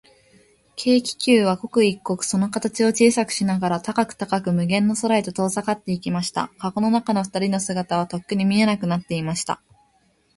[0.83, 6.47] 軽気球は、刻一刻、その形を小さくしながら、高く高く、無限の空へと遠ざかっていきました。
[6.57, 9.61] かごの中のふたりの姿は、とっくに見えなくなっていました。